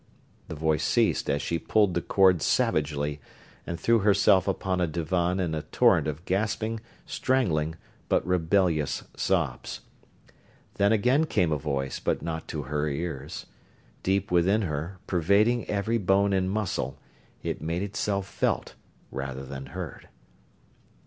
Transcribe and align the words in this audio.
The 0.47 0.55
voice 0.55 0.83
ceased 0.83 1.29
as 1.29 1.43
she 1.43 1.59
pulled 1.59 1.93
the 1.93 2.01
cord 2.01 2.41
savagely 2.41 3.21
and 3.67 3.79
threw 3.79 3.99
herself 3.99 4.47
upon 4.47 4.81
a 4.81 4.87
divan 4.87 5.39
in 5.39 5.53
a 5.53 5.61
torrent 5.61 6.07
of 6.07 6.25
gasping, 6.25 6.79
strangling, 7.05 7.75
but 8.09 8.25
rebellious 8.25 9.03
sobs. 9.15 9.81
Then 10.73 10.91
again 10.91 11.25
came 11.27 11.51
a 11.51 11.57
voice, 11.59 11.99
but 11.99 12.23
not 12.23 12.47
to 12.47 12.63
her 12.63 12.87
ears. 12.87 13.45
Deep 14.01 14.31
within 14.31 14.63
her, 14.63 14.97
pervading 15.05 15.69
every 15.69 15.99
bone 15.99 16.33
and 16.33 16.49
muscle, 16.49 16.97
it 17.43 17.61
made 17.61 17.83
itself 17.83 18.25
felt 18.27 18.73
rather 19.11 19.45
than 19.45 19.67
heard. 19.67 20.09